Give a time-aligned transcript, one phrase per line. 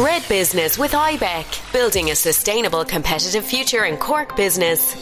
[0.00, 4.94] Red Business with IBEC, building a sustainable competitive future in Cork business.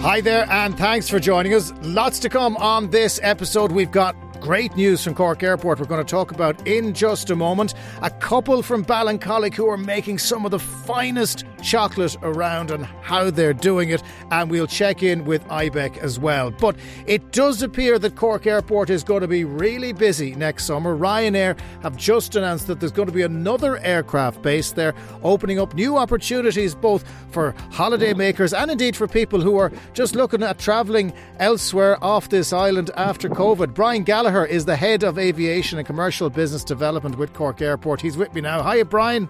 [0.00, 1.72] Hi there, and thanks for joining us.
[1.82, 3.70] Lots to come on this episode.
[3.70, 7.36] We've got Great news from Cork Airport we're going to talk about in just a
[7.36, 7.74] moment.
[8.02, 13.30] A couple from Ballincollig who are making some of the finest chocolate around and how
[13.30, 16.50] they're doing it, and we'll check in with IBEC as well.
[16.50, 20.96] But it does appear that Cork Airport is going to be really busy next summer.
[20.96, 25.74] Ryanair have just announced that there's going to be another aircraft base there, opening up
[25.74, 30.58] new opportunities both for holiday makers and indeed for people who are just looking at
[30.58, 33.74] travelling elsewhere off this island after COVID.
[33.74, 38.00] Brian Gallagher is the head of aviation and commercial business development with Cork Airport.
[38.00, 38.62] He's with me now.
[38.62, 39.28] Hi, Brian.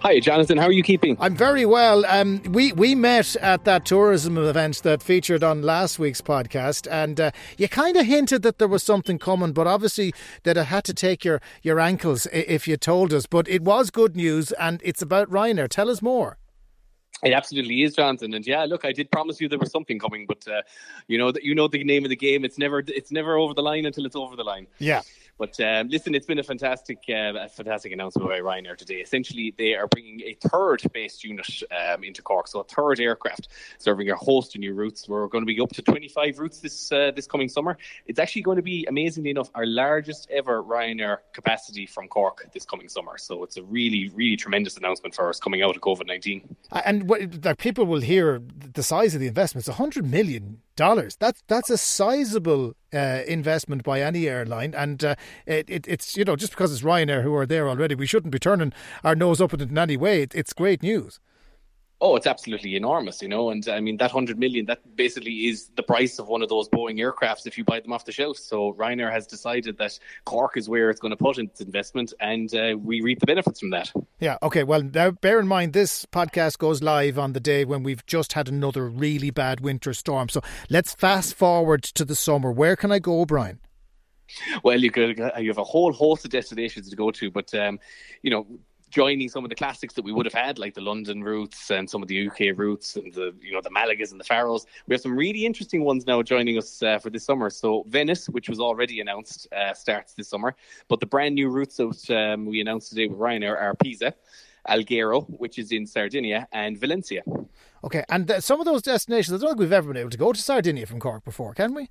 [0.00, 0.58] Hi, Jonathan.
[0.58, 1.16] How are you keeping?
[1.18, 2.06] I'm very well.
[2.06, 7.20] Um, we we met at that tourism event that featured on last week's podcast, and
[7.20, 10.84] uh, you kind of hinted that there was something coming, but obviously that it had
[10.84, 13.26] to take your your ankles if you told us.
[13.26, 15.68] But it was good news, and it's about Ryanair.
[15.68, 16.38] Tell us more.
[17.24, 18.32] It absolutely is, Jonathan.
[18.34, 20.62] And yeah, look, I did promise you there was something coming, but uh,
[21.08, 22.44] you know that you know the name of the game.
[22.44, 24.68] It's never it's never over the line until it's over the line.
[24.78, 25.02] Yeah.
[25.38, 28.96] But um, listen, it's been a fantastic, uh, a fantastic announcement by Ryanair today.
[28.96, 33.48] Essentially, they are bringing a third based unit um, into Cork, so a third aircraft
[33.78, 35.08] serving a host of new routes.
[35.08, 37.78] We're going to be up to 25 routes this uh, this coming summer.
[38.06, 42.64] It's actually going to be, amazingly enough, our largest ever Ryanair capacity from Cork this
[42.64, 43.16] coming summer.
[43.16, 46.56] So it's a really, really tremendous announcement for us coming out of COVID 19.
[46.84, 49.62] And what, like people will hear the size of the investment.
[49.62, 51.16] It's 100 million dollars.
[51.16, 55.14] That's that's a sizable uh, investment by any airline, and uh,
[55.46, 58.32] it, it, it's you know just because it's Ryanair who are there already, we shouldn't
[58.32, 58.72] be turning
[59.04, 60.22] our nose up at it in any way.
[60.22, 61.20] It, it's great news.
[62.00, 63.50] Oh, it's absolutely enormous, you know.
[63.50, 66.68] And I mean, that 100 million, that basically is the price of one of those
[66.68, 68.38] Boeing aircrafts if you buy them off the shelf.
[68.38, 72.54] So Ryanair has decided that Cork is where it's going to put its investment, and
[72.54, 73.92] uh, we reap the benefits from that.
[74.20, 74.62] Yeah, okay.
[74.62, 78.34] Well, now bear in mind, this podcast goes live on the day when we've just
[78.34, 80.28] had another really bad winter storm.
[80.28, 80.40] So
[80.70, 82.52] let's fast forward to the summer.
[82.52, 83.58] Where can I go, Brian?
[84.62, 87.78] Well, you could you have a whole host of destinations to go to, but um,
[88.22, 88.46] you know
[88.90, 91.88] joining some of the classics that we would have had, like the London routes and
[91.88, 94.66] some of the UK routes and the you know the Malagas and the Faros.
[94.86, 97.50] We have some really interesting ones now joining us uh, for this summer.
[97.50, 100.54] So Venice, which was already announced, uh, starts this summer,
[100.88, 104.14] but the brand new routes that um, we announced today with Ryanair are Pisa.
[104.68, 107.22] Alghero, which is in Sardinia, and Valencia.
[107.84, 110.18] Okay, and uh, some of those destinations, I don't think we've ever been able to
[110.18, 111.88] go to Sardinia from Cork before, can we?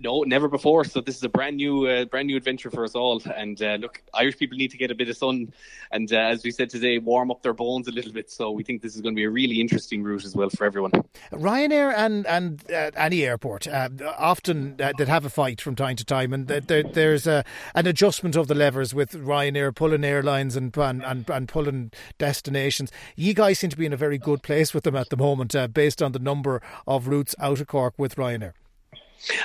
[0.00, 0.84] No, never before.
[0.84, 3.22] So this is a brand new, uh, brand new adventure for us all.
[3.36, 5.52] And uh, look, Irish people need to get a bit of sun,
[5.92, 8.30] and uh, as we said today, warm up their bones a little bit.
[8.30, 10.64] So we think this is going to be a really interesting route as well for
[10.64, 10.90] everyone.
[11.32, 13.88] Ryanair and and uh, any airport uh,
[14.18, 17.44] often uh, that have a fight from time to time, and there, there's a,
[17.74, 22.90] an adjustment of the levers with Ryanair pulling airlines and and, and, and pulling destinations.
[23.14, 25.54] You guys seem to be in a very good place with them at the moment,
[25.72, 28.54] based on the number of routes out of Cork with Ryanair.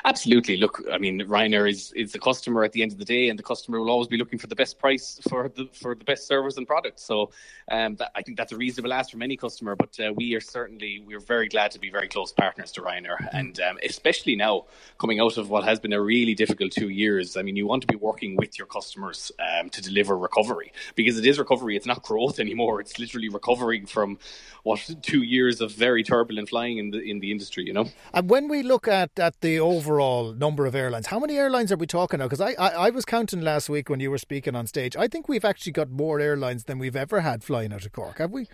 [0.03, 0.57] Absolutely.
[0.57, 3.38] Look, I mean, Ryanair is is the customer at the end of the day, and
[3.38, 6.28] the customer will always be looking for the best price for the for the best
[6.28, 7.00] service and product.
[7.00, 7.31] So,
[7.72, 9.75] um, that, I think that's a reasonable ask from any customer.
[9.75, 13.18] But uh, we are certainly we're very glad to be very close partners to Ryanair,
[13.18, 13.29] mm.
[13.34, 14.66] and um, especially now
[14.97, 17.38] coming out of what has been a really difficult two years.
[17.38, 21.18] I mean, you want to be working with your customers um, to deliver recovery because
[21.18, 21.75] it is recovery.
[21.75, 22.81] It's not growth anymore.
[22.81, 24.18] It's literally recovering from
[24.63, 27.66] what two years of very turbulent flying in the in the industry.
[27.66, 27.85] You know.
[28.13, 31.07] And when we look at at the overall number of airlines.
[31.07, 32.25] How many airlines are we talking now?
[32.25, 34.96] Because I, I, I was counting last week when you were speaking on stage.
[34.96, 38.18] I think we've actually got more airlines than we've ever had flying out of Cork,
[38.18, 38.47] have we?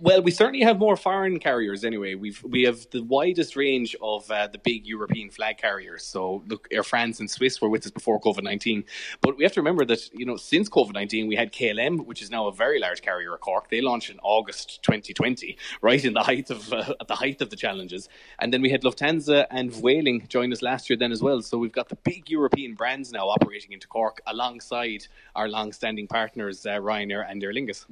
[0.00, 2.14] Well, we certainly have more foreign carriers anyway.
[2.14, 6.04] We've we have the widest range of uh, the big European flag carriers.
[6.04, 8.84] So look, Air France and Swiss were with us before COVID nineteen,
[9.20, 12.22] but we have to remember that you know since COVID nineteen we had KLM, which
[12.22, 13.70] is now a very large carrier at Cork.
[13.70, 17.50] They launched in August 2020, right in the height of uh, at the height of
[17.50, 21.22] the challenges, and then we had Lufthansa and Vueling join us last year then as
[21.22, 21.42] well.
[21.42, 26.64] So we've got the big European brands now operating into Cork alongside our long-standing partners
[26.66, 27.84] uh, Ryanair and Aer Lingus.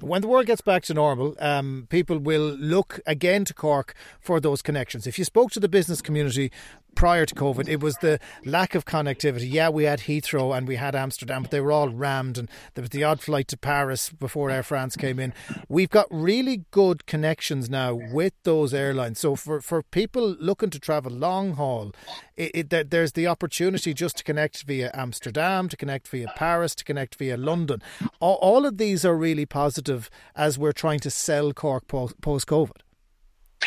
[0.00, 1.34] When the world gets back to normal.
[1.38, 5.06] Uh, um, people will look again to Cork for those connections.
[5.06, 6.50] If you spoke to the business community
[6.94, 9.50] prior to COVID, it was the lack of connectivity.
[9.50, 12.82] Yeah, we had Heathrow and we had Amsterdam, but they were all rammed, and there
[12.82, 15.32] was the odd flight to Paris before Air France came in.
[15.68, 19.18] We've got really good connections now with those airlines.
[19.18, 21.92] So for, for people looking to travel long haul,
[22.36, 26.84] it, it, there's the opportunity just to connect via Amsterdam, to connect via Paris, to
[26.84, 27.82] connect via London.
[28.20, 32.83] All, all of these are really positive as we're trying to sell Cork post COVID.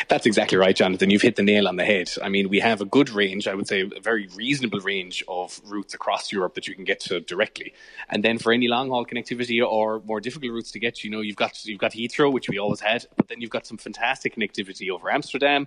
[0.06, 1.10] That's exactly right, Jonathan.
[1.10, 2.10] You've hit the nail on the head.
[2.22, 5.60] I mean, we have a good range, I would say a very reasonable range of
[5.64, 7.74] routes across Europe that you can get to directly.
[8.08, 11.20] And then for any long haul connectivity or more difficult routes to get, you know,
[11.20, 14.36] you've got you've got Heathrow, which we always had, but then you've got some fantastic
[14.36, 15.66] connectivity over Amsterdam,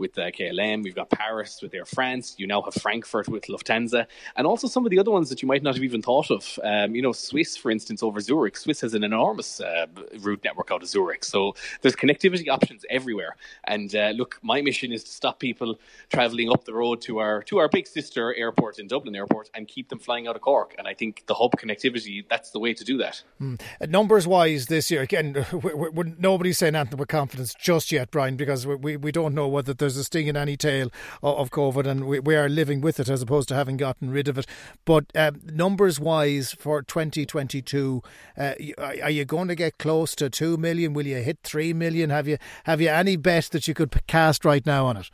[0.00, 0.82] with uh, KLM.
[0.82, 2.34] We've got Paris with Air France.
[2.38, 4.06] You now have Frankfurt with Lufthansa,
[4.36, 6.58] and also some of the other ones that you might not have even thought of.
[6.64, 8.56] Um, you know, Swiss, for instance, over Zurich.
[8.56, 9.86] Swiss has an enormous uh,
[10.20, 13.36] route network out of Zurich, so there's connectivity options everywhere.
[13.64, 17.42] And uh, look, my mission is to stop people travelling up the road to our
[17.44, 20.74] to our big sister airport in Dublin Airport and keep them flying out of Cork.
[20.78, 23.22] And I think the hub connectivity that's the way to do that.
[23.40, 23.60] Mm.
[23.88, 28.36] Numbers wise, this year again, we're, we're, nobody's saying anything with confidence just yet, Brian,
[28.36, 30.90] because we, we don't know whether there's a sting in any tail
[31.22, 34.28] of COVID, and we, we are living with it as opposed to having gotten rid
[34.28, 34.46] of it.
[34.84, 38.02] But uh, numbers wise for 2022,
[38.36, 40.92] uh, are you going to get close to two million?
[40.92, 42.10] Will you hit three million?
[42.10, 45.10] Have you have you any bet that you could cast right now on it?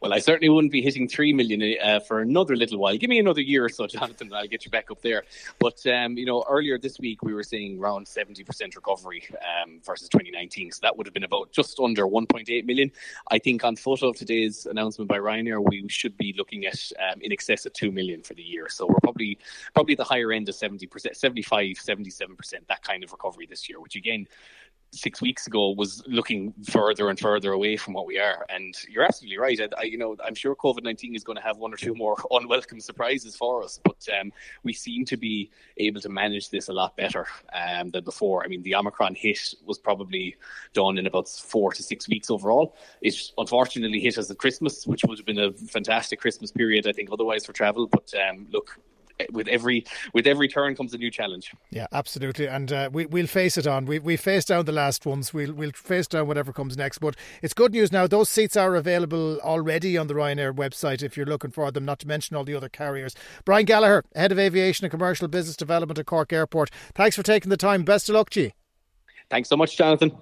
[0.00, 2.96] Well, I certainly wouldn't be hitting three million uh, for another little while.
[2.96, 5.24] Give me another year or so, Jonathan, and I'll get you back up there.
[5.58, 9.24] But um, you know, earlier this week we were seeing around seventy percent recovery
[9.62, 12.90] um, versus 2019, so that would have been about just under 1.8 million.
[13.30, 17.20] I think on foot of today's announcement by Ryanair, we should be looking at um,
[17.20, 18.68] in excess of two million for the year.
[18.68, 19.38] So we're probably
[19.74, 23.68] probably the higher end of 70 percent, 75, 77 percent, that kind of recovery this
[23.68, 24.26] year, which again
[24.92, 28.44] six weeks ago was looking further and further away from what we are.
[28.50, 29.58] And you're absolutely right.
[29.60, 31.94] I, I, you know, I'm sure COVID nineteen is going to have one or two
[31.94, 36.68] more unwelcome surprises for us, but um, we seem to be able to manage this
[36.68, 38.44] a lot better um, than before.
[38.44, 40.36] I mean, the Omicron hit was probably
[40.74, 42.76] done in about four to six weeks overall.
[43.00, 46.92] It unfortunately hit us at Christmas, which would have been a fantastic Christmas period, I
[46.92, 47.86] think, otherwise for travel.
[47.86, 48.78] But um, look,
[49.32, 51.52] with every with every turn comes a new challenge.
[51.70, 53.86] Yeah, absolutely, and uh, we we'll face it on.
[53.86, 55.32] We we faced down the last ones.
[55.32, 56.98] We'll we'll face down whatever comes next.
[56.98, 58.06] But it's good news now.
[58.06, 61.84] Those seats are available already on the Ryanair website if you're looking for them.
[61.84, 63.14] Not to mention all the other carriers.
[63.44, 66.70] Brian Gallagher, head of aviation and commercial business development at Cork Airport.
[66.94, 67.84] Thanks for taking the time.
[67.84, 68.52] Best of luck to you.
[69.32, 70.12] Thanks so much, Jonathan.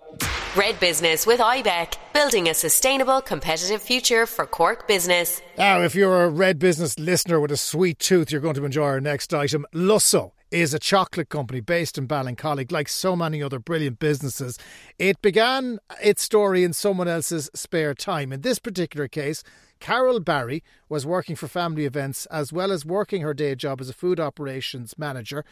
[0.54, 5.42] Red Business with IBEC, building a sustainable, competitive future for Cork business.
[5.58, 8.84] Now, if you're a Red Business listener with a sweet tooth, you're going to enjoy
[8.84, 9.66] our next item.
[9.74, 14.60] Lusso is a chocolate company based in Ballincollig, like so many other brilliant businesses.
[14.96, 18.32] It began its story in someone else's spare time.
[18.32, 19.42] In this particular case,
[19.80, 23.88] Carol Barry was working for family events as well as working her day job as
[23.88, 25.44] a food operations manager.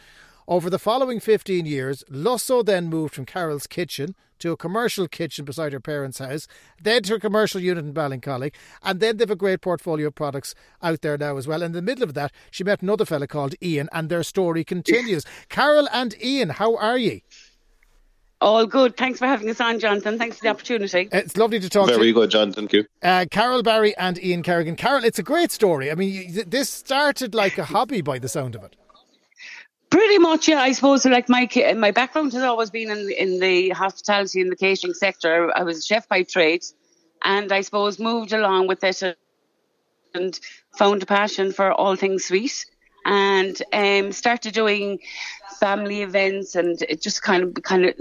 [0.49, 5.45] Over the following 15 years, Lusso then moved from Carol's kitchen to a commercial kitchen
[5.45, 6.47] beside her parents' house,
[6.81, 10.55] then to a commercial unit in Ballincollig, and then they've a great portfolio of products
[10.81, 11.61] out there now as well.
[11.61, 15.23] In the middle of that, she met another fella called Ian, and their story continues.
[15.49, 17.21] Carol and Ian, how are you?
[18.41, 18.97] All good.
[18.97, 20.17] Thanks for having us on, Jonathan.
[20.17, 21.09] Thanks for the opportunity.
[21.11, 22.13] It's lovely to talk Very to you.
[22.15, 22.67] Very good, Jonathan.
[22.67, 22.85] Thank you.
[23.03, 24.75] Uh, Carol Barry and Ian Kerrigan.
[24.77, 25.91] Carol, it's a great story.
[25.91, 28.75] I mean, this started like a hobby by the sound of it.
[29.89, 30.61] Pretty much, yeah.
[30.61, 34.55] I suppose like my my background has always been in in the hospitality and the
[34.55, 35.51] catering sector.
[35.55, 36.63] I was a chef by trade,
[37.23, 39.03] and I suppose moved along with it
[40.13, 40.39] and
[40.77, 42.65] found a passion for all things sweet,
[43.05, 44.99] and um, started doing
[45.59, 47.95] family events, and it just kind of kind of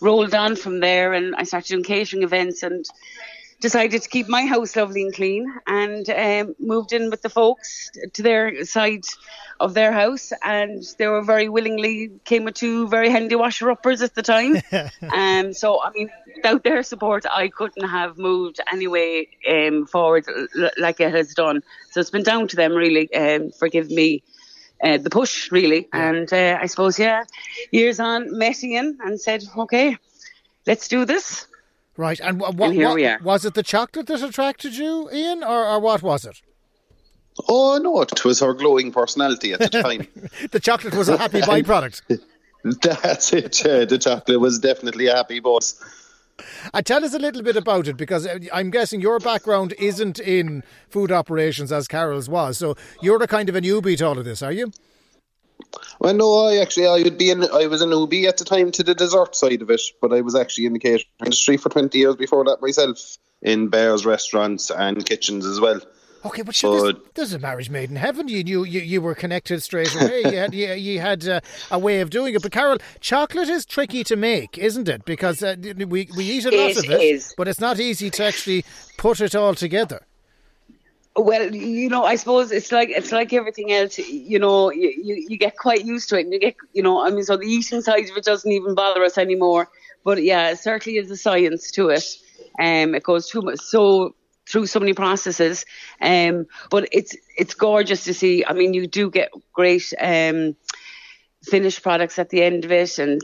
[0.00, 1.14] rolled on from there.
[1.14, 2.84] And I started doing catering events and
[3.62, 7.90] decided to keep my house lovely and clean and um, moved in with the folks
[8.12, 9.04] to their side
[9.60, 14.02] of their house and they were very willingly came with two very handy washer uppers
[14.02, 14.56] at the time.
[15.12, 20.24] Um, so I mean without their support I couldn't have moved anyway um, forward
[20.78, 21.62] like it has done.
[21.90, 24.22] So it's been down to them really um, for giving me
[24.82, 25.88] uh, the push really.
[25.92, 27.24] And uh, I suppose yeah
[27.70, 29.96] years on met Ian and said okay
[30.66, 31.46] let's do this
[31.96, 33.54] Right, and what, what, and what was it?
[33.54, 36.40] The chocolate that attracted you, Ian, or, or what was it?
[37.48, 40.06] Oh no, it was her glowing personality at the time.
[40.50, 42.20] the chocolate was a happy byproduct.
[42.82, 43.64] That's it.
[43.66, 45.82] Uh, the chocolate was definitely a happy boss.
[46.72, 50.18] Uh, tell us a little bit about it because uh, I'm guessing your background isn't
[50.18, 52.58] in food operations as Carol's was.
[52.58, 54.72] So you're a kind of a newbie to all of this, are you?
[56.00, 57.44] Well, no, I actually I would be in.
[57.44, 60.20] I was a newbie at the time to the dessert side of it, but I
[60.20, 64.70] was actually in the catering industry for twenty years before that myself, in bars, restaurants,
[64.70, 65.80] and kitchens as well.
[66.24, 68.28] Okay, but sure, there's, there's, a marriage made in heaven.
[68.28, 70.22] You knew you, you were connected straight away.
[70.24, 71.40] you had, you, you had uh,
[71.70, 72.42] a way of doing it.
[72.42, 75.04] But Carol, chocolate is tricky to make, isn't it?
[75.04, 77.34] Because uh, we we eat a lot it of it, is.
[77.36, 78.64] but it's not easy to actually
[78.98, 80.06] put it all together.
[81.14, 83.98] Well, you know, I suppose it's like it's like everything else.
[83.98, 87.04] You know, you, you, you get quite used to it, and you get, you know,
[87.04, 89.68] I mean, so the eating side of it doesn't even bother us anymore.
[90.04, 92.04] But yeah, it certainly is a science to it.
[92.58, 94.14] Um, it goes too much so
[94.48, 95.66] through so many processes.
[96.00, 98.44] Um, but it's it's gorgeous to see.
[98.46, 100.56] I mean, you do get great um,
[101.44, 103.20] finished products at the end of it, and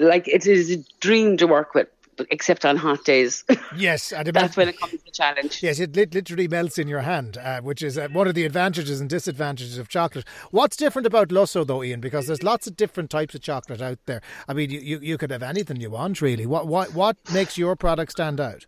[0.00, 1.88] like it is a dream to work with
[2.30, 3.44] except on hot days.
[3.74, 5.62] Yes, I'd that's when it comes to the challenge.
[5.62, 9.00] Yes, it literally melts in your hand, uh, which is uh, one of the advantages
[9.00, 10.26] and disadvantages of chocolate.
[10.50, 12.00] What's different about Lusso, though, Ian?
[12.00, 14.20] Because there's lots of different types of chocolate out there.
[14.46, 16.44] I mean, you, you, you could have anything you want, really.
[16.44, 18.66] What what what makes your product stand out?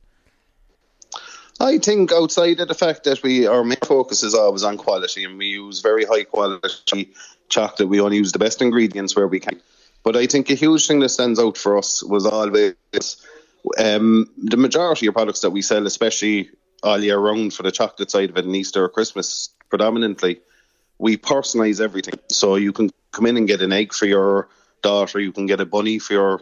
[1.60, 5.24] I think outside of the fact that we our main focus is always on quality
[5.24, 7.12] and we use very high quality
[7.48, 9.60] chocolate, we only use the best ingredients where we can.
[10.02, 12.74] But I think a huge thing that stands out for us was always
[13.78, 16.50] um, the majority of products that we sell, especially
[16.82, 20.40] all year round for the chocolate side of it, and Easter or Christmas predominantly,
[20.98, 22.18] we personalise everything.
[22.30, 24.48] So you can come in and get an egg for your
[24.82, 26.40] daughter, you can get a bunny for your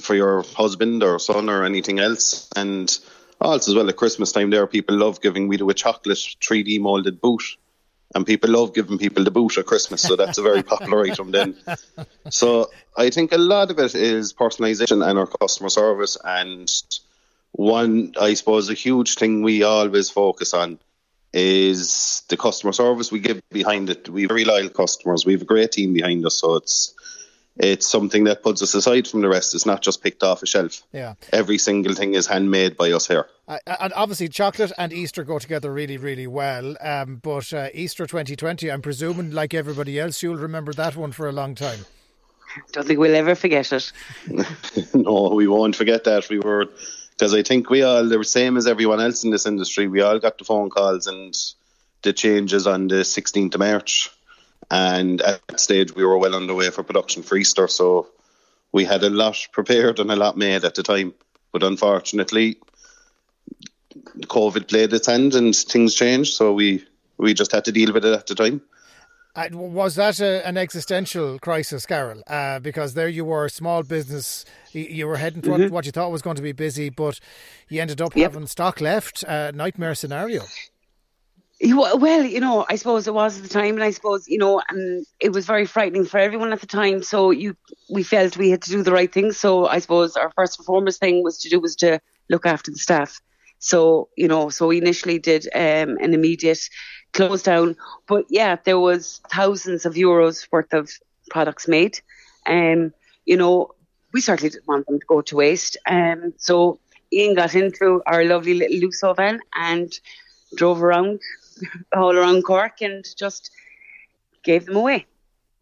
[0.00, 2.98] for your husband or son or anything else, and
[3.40, 5.48] also as well at Christmas time there, people love giving.
[5.48, 7.42] We do a chocolate 3D molded boot
[8.14, 11.30] and people love giving people the boot at Christmas, so that's a very popular item
[11.30, 11.56] then.
[12.30, 16.70] So I think a lot of it is personalisation and our customer service, and
[17.52, 20.78] one, I suppose, a huge thing we always focus on
[21.32, 24.08] is the customer service we give behind it.
[24.08, 25.24] We have very loyal customers.
[25.24, 26.94] We have a great team behind us, so it's
[27.56, 29.54] it's something that puts us aside from the rest.
[29.54, 30.82] It's not just picked off a shelf.
[30.92, 31.14] Yeah.
[31.32, 33.28] Every single thing is handmade by us here.
[33.46, 36.76] Uh, and obviously, chocolate and Easter go together really, really well.
[36.80, 41.28] Um, but uh, Easter 2020, I'm presuming, like everybody else, you'll remember that one for
[41.28, 41.80] a long time.
[42.72, 43.92] Don't think we'll ever forget it.
[44.94, 46.28] no, we won't forget that.
[46.28, 46.66] We were,
[47.10, 50.18] because I think we all, the same as everyone else in this industry, we all
[50.18, 51.34] got the phone calls and
[52.02, 54.10] the changes on the 16th of March
[54.72, 57.68] and at that stage, we were well underway for production for Easter.
[57.68, 58.08] So
[58.72, 61.12] we had a lot prepared and a lot made at the time.
[61.52, 62.56] But unfortunately,
[64.20, 66.32] COVID played its hand and things changed.
[66.32, 66.82] So we,
[67.18, 68.62] we just had to deal with it at the time.
[69.36, 72.22] Uh, was that a, an existential crisis, Carol?
[72.26, 75.72] Uh, because there you were, small business, you, you were heading for mm-hmm.
[75.72, 77.20] what you thought was going to be busy, but
[77.68, 78.32] you ended up yep.
[78.32, 79.22] having stock left.
[79.28, 80.44] Uh, nightmare scenario.
[81.64, 84.60] Well, you know, I suppose it was at the time, and I suppose you know,
[84.68, 87.04] and it was very frightening for everyone at the time.
[87.04, 87.56] So you,
[87.88, 89.30] we felt we had to do the right thing.
[89.30, 92.72] So I suppose our first and foremost thing was to do was to look after
[92.72, 93.20] the staff.
[93.60, 96.68] So you know, so we initially did um, an immediate
[97.12, 97.76] close down,
[98.08, 100.90] but yeah, there was thousands of euros worth of
[101.30, 102.00] products made,
[102.44, 103.70] and um, you know,
[104.12, 105.76] we certainly didn't want them to go to waste.
[105.86, 106.80] Um, so
[107.12, 109.92] Ian got into our lovely little Lusso van and
[110.56, 111.20] drove around
[111.94, 113.50] all around Cork and just
[114.42, 115.06] gave them away.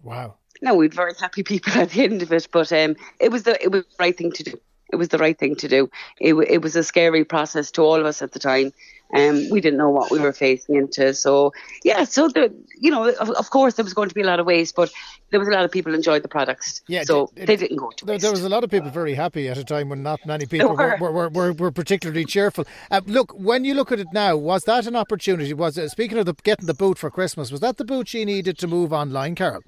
[0.02, 0.34] Wow.
[0.62, 3.44] No, we had very happy people at the end of it, but um, it was
[3.44, 4.60] the it was the right thing to do.
[4.92, 5.90] It was the right thing to do.
[6.20, 8.72] It, it was a scary process to all of us at the time.
[9.14, 11.14] Um, we didn't know what we were facing into.
[11.14, 11.52] So
[11.84, 14.40] yeah, so the you know, of, of, course there was going to be a lot
[14.40, 14.90] of waste, but
[15.30, 16.80] there was a lot of people enjoyed the products.
[16.88, 19.14] Yeah, so it, they didn't go to there, there, was a lot of people very
[19.14, 20.96] happy at a time when not many people were.
[21.00, 22.64] Were, were, were, were, particularly cheerful.
[22.90, 25.52] Uh, look, when you look at it now, was that an opportunity?
[25.52, 28.24] Was it, speaking of the, getting the boot for Christmas, was that the boot she
[28.24, 29.62] needed to move online, Carol?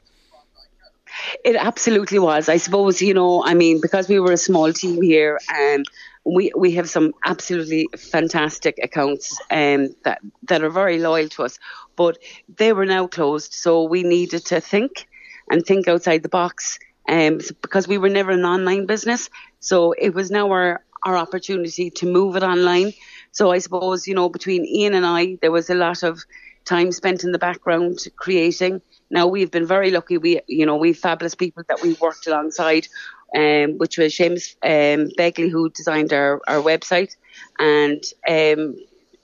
[1.45, 2.49] It absolutely was.
[2.49, 5.85] I suppose, you know, I mean, because we were a small team here, um,
[6.25, 11.59] we we have some absolutely fantastic accounts um, that that are very loyal to us,
[11.97, 12.19] but
[12.57, 15.09] they were now closed, so we needed to think
[15.51, 16.79] and think outside the box.
[17.09, 21.91] Um, because we were never an online business, so it was now our our opportunity
[21.91, 22.93] to move it online.
[23.33, 26.25] So I suppose you know between Ian and I, there was a lot of
[26.65, 28.81] time spent in the background creating.
[29.11, 30.19] Now we've been very lucky.
[30.19, 32.89] We, you know, we've fabulous people that we worked alongside,
[33.37, 37.17] um, which was Seamus um, Begley who designed our, our website,
[37.59, 38.77] and um,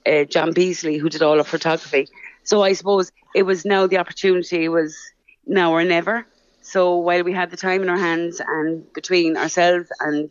[0.07, 2.09] uh, John Beasley who did all our photography.
[2.45, 4.97] So I suppose it was now the opportunity was
[5.47, 6.27] now or never.
[6.63, 10.31] So while we had the time in our hands and between ourselves and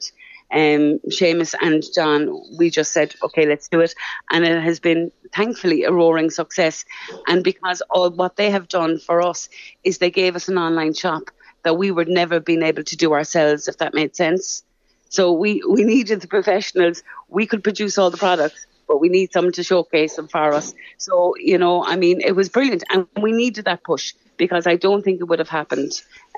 [0.51, 3.93] um, Seamus and John, we just said, okay, let's do it.
[4.31, 6.85] And it has been thankfully a roaring success.
[7.27, 9.49] And because all what they have done for us
[9.83, 11.31] is they gave us an online shop
[11.67, 14.63] that we would never been able to do ourselves, if that made sense.
[15.09, 17.03] So we, we needed the professionals.
[17.27, 20.73] We could produce all the products, but we need someone to showcase them for us.
[20.97, 22.85] So, you know, I mean, it was brilliant.
[22.89, 25.91] And we needed that push because I don't think it would have happened.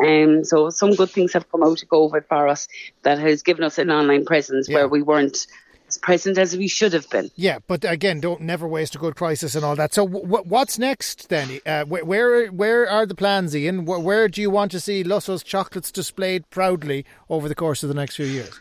[0.04, 2.68] Um, so some good things have come out of COVID for us
[3.04, 4.78] that has given us an online presence yeah.
[4.78, 5.46] where we weren't
[5.90, 7.30] as present as we should have been.
[7.36, 9.94] Yeah, but again, don't never waste a good crisis and all that.
[9.94, 11.60] So, w- what's next then?
[11.66, 13.86] Uh, where where are the plans, Ian?
[13.86, 17.90] Where, where do you want to see Lusso's chocolates displayed proudly over the course of
[17.90, 18.60] the next few years?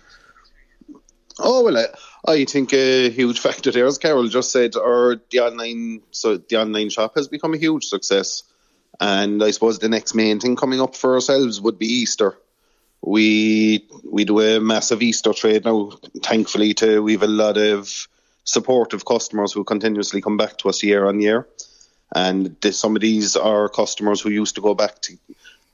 [1.39, 5.41] Oh well, I, I think a huge factor there, as Carol just said, or the
[5.41, 8.43] online so the online shop has become a huge success,
[8.99, 12.39] and I suppose the next main thing coming up for ourselves would be Easter.
[13.01, 15.93] We we do a massive Easter trade now.
[16.23, 18.09] Thankfully, to we've a lot of
[18.45, 21.47] supportive customers who continuously come back to us year on year,
[22.15, 25.17] and this, some of these are customers who used to go back to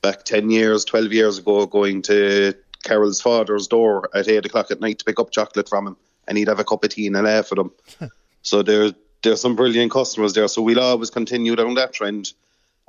[0.02, 2.54] back ten years, twelve years ago, going to
[2.84, 5.96] Carol's father's door at eight o'clock at night to pick up chocolate from him,
[6.28, 7.72] and he'd have a cup of tea and a laugh at him.
[8.42, 10.46] so there, there's some brilliant customers there.
[10.48, 12.32] So we'll always continue down that trend,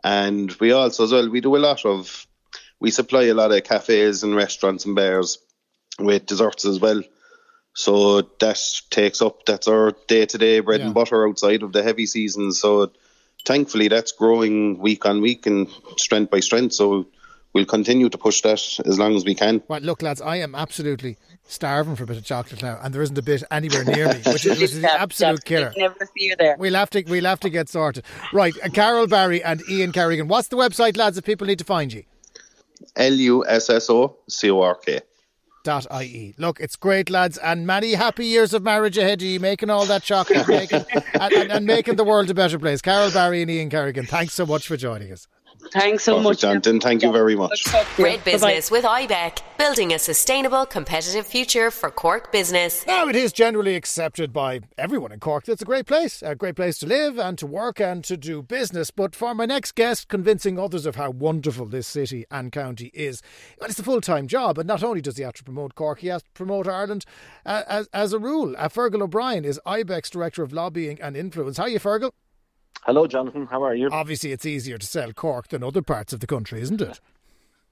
[0.03, 2.27] and we also as well we do a lot of
[2.79, 5.39] we supply a lot of cafes and restaurants and bars
[5.99, 7.01] with desserts as well.
[7.73, 10.87] So that takes up that's our day to day bread yeah.
[10.87, 12.51] and butter outside of the heavy season.
[12.51, 12.91] So
[13.45, 15.67] thankfully that's growing week on week and
[15.97, 16.73] strength by strength.
[16.73, 17.07] So
[17.53, 19.61] we'll continue to push that as long as we can.
[19.67, 21.17] Right, look, lads, I am absolutely
[21.47, 24.21] starving for a bit of chocolate now, and there isn't a bit anywhere near me,
[24.25, 25.73] which is, which is the absolute killer.
[25.75, 26.55] Never see you there.
[26.57, 28.03] We'll have to we'll have to get sorted.
[28.33, 30.27] Right, Carol Barry and Ian Kerrigan.
[30.27, 32.03] What's the website, lads, if people need to find you?
[32.95, 34.99] L U S S O C O R K.
[35.63, 36.35] Dot IE.
[36.37, 39.85] Look, it's great, lads, and many happy years of marriage ahead of you, making all
[39.87, 42.81] that chocolate making, and, and, and making the world a better place.
[42.83, 45.27] Carol Barry and Ian Kerrigan, thanks so much for joining us.
[45.71, 46.79] Thanks so Perfect, much, Jonathan.
[46.79, 47.65] Thank you very much.
[47.97, 52.85] Red Business with IBEC, building a sustainable, competitive future for Cork business.
[52.85, 56.35] Now, it is generally accepted by everyone in Cork that it's a great place, a
[56.35, 58.91] great place to live and to work and to do business.
[58.91, 63.21] But for my next guest, convincing others of how wonderful this city and county is,
[63.59, 64.57] well, it's a full time job.
[64.57, 67.05] And not only does he have to promote Cork, he has to promote Ireland
[67.45, 68.55] uh, as, as a rule.
[68.57, 71.57] Uh, Fergal O'Brien is IBEC's Director of Lobbying and Influence.
[71.57, 72.11] How are you, Fergal?
[72.85, 73.47] Hello, Jonathan.
[73.47, 73.89] How are you?
[73.91, 76.99] Obviously, it's easier to sell Cork than other parts of the country, isn't it?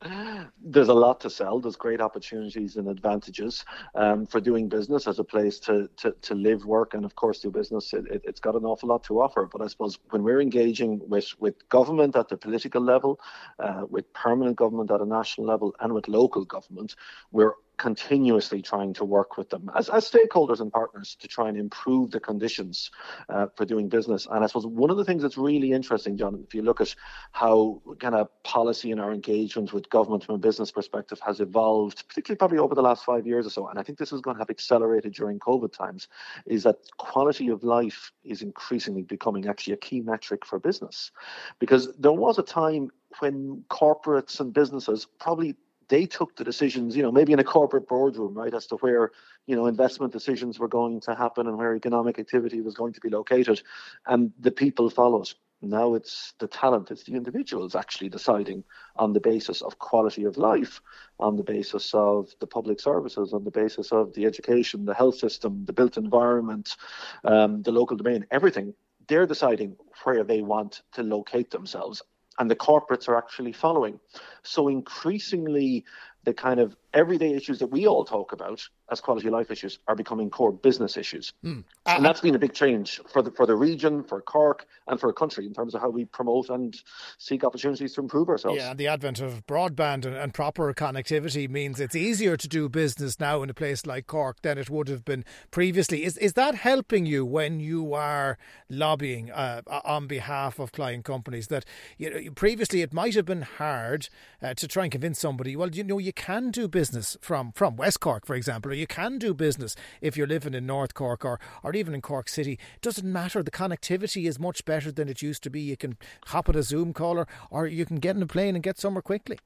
[0.65, 1.59] There's a lot to sell.
[1.59, 6.33] There's great opportunities and advantages um, for doing business as a place to, to, to
[6.33, 7.93] live, work, and of course do business.
[7.93, 9.47] It, it, has got an awful lot to offer.
[9.51, 13.19] But I suppose when we're engaging with, with government at the political level,
[13.59, 16.95] uh, with permanent government at a national level, and with local government,
[17.31, 21.57] we're continuously trying to work with them as, as stakeholders and partners to try and
[21.57, 22.91] improve the conditions
[23.29, 24.27] uh, for doing business.
[24.29, 26.93] And I suppose one of the things that's really interesting, John, if you look at
[27.31, 32.07] how kind of policy and our engagement with government from a business perspective has evolved,
[32.07, 34.35] particularly probably over the last five years or so, and I think this is going
[34.35, 36.07] to have accelerated during COVID times,
[36.45, 41.11] is that quality of life is increasingly becoming actually a key metric for business.
[41.59, 45.55] Because there was a time when corporates and businesses probably
[45.89, 49.11] they took the decisions, you know, maybe in a corporate boardroom, right, as to where,
[49.47, 53.01] you know, investment decisions were going to happen and where economic activity was going to
[53.01, 53.61] be located,
[54.07, 55.29] and the people followed.
[55.61, 58.65] Now it's the talent, it's the individuals actually deciding
[58.97, 60.81] on the basis of quality of life,
[61.19, 65.15] on the basis of the public services, on the basis of the education, the health
[65.15, 66.75] system, the built environment,
[67.23, 68.73] um, the local domain, everything.
[69.07, 72.01] They're deciding where they want to locate themselves
[72.39, 73.99] and the corporates are actually following.
[74.43, 75.85] So increasingly,
[76.23, 79.79] the kind of everyday issues that we all talk about as quality of life issues
[79.87, 81.33] are becoming core business issues.
[81.43, 81.63] Mm.
[81.85, 84.99] Uh, and that's been a big change for the for the region, for Cork, and
[84.99, 86.79] for a country in terms of how we promote and
[87.17, 88.57] seek opportunities to improve ourselves.
[88.57, 92.69] Yeah, and the advent of broadband and, and proper connectivity means it's easier to do
[92.69, 96.03] business now in a place like Cork than it would have been previously.
[96.03, 98.37] Is is that helping you when you are
[98.69, 101.47] lobbying uh, on behalf of client companies?
[101.47, 101.65] That
[101.97, 104.09] you know, previously it might have been hard
[104.41, 105.55] uh, to try and convince somebody.
[105.55, 106.82] Well, you know, you can do business
[107.21, 110.65] from from West Cork, for example, or you can do business if you're living in
[110.65, 112.53] North Cork or or even in Cork City.
[112.53, 113.43] It doesn't matter.
[113.43, 115.61] The connectivity is much better than it used to be.
[115.61, 118.55] You can hop at a Zoom call or, or you can get in a plane
[118.55, 119.39] and get somewhere quickly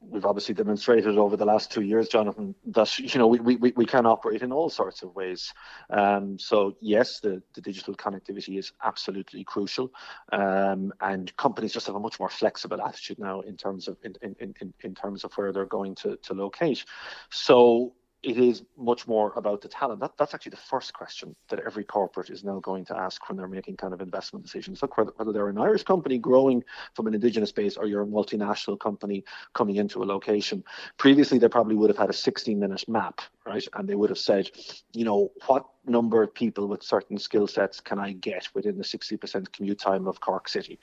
[0.00, 3.86] we've obviously demonstrated over the last two years, Jonathan, that you know we, we, we
[3.86, 5.52] can operate in all sorts of ways.
[5.88, 9.92] Um, so yes, the, the digital connectivity is absolutely crucial,
[10.32, 14.14] um, and companies just have a much more flexible attitude now in terms of in,
[14.22, 16.84] in, in, in terms of where they're going to, to locate.
[17.30, 20.00] So it is much more about the talent.
[20.00, 23.36] That, that's actually the first question that every corporate is now going to ask when
[23.36, 24.82] they're making kind of investment decisions.
[24.82, 26.62] Look, whether, whether they're an Irish company growing
[26.94, 30.62] from an indigenous base or you're a multinational company coming into a location.
[30.98, 33.66] Previously, they probably would have had a 16 minute map, right?
[33.74, 34.50] And they would have said,
[34.92, 38.84] you know, what number of people with certain skill sets can I get within the
[38.84, 40.78] 60% commute time of Cork City?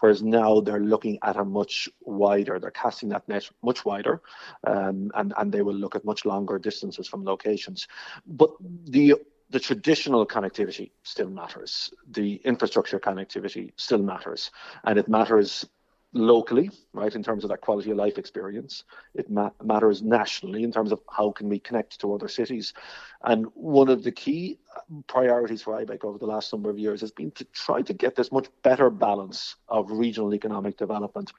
[0.00, 4.22] Whereas now they're looking at a much wider, they're casting that net much wider,
[4.66, 7.86] um, and, and they will look at much longer distances from locations.
[8.26, 9.14] But the
[9.50, 11.92] the traditional connectivity still matters.
[12.12, 14.52] The infrastructure connectivity still matters,
[14.84, 15.66] and it matters
[16.12, 18.84] locally, right, in terms of that quality of life experience.
[19.14, 22.74] It ma- matters nationally in terms of how can we connect to other cities.
[23.22, 24.58] And one of the key
[25.06, 28.16] priorities for IBEC over the last number of years has been to try to get
[28.16, 31.32] this much better balance of regional economic development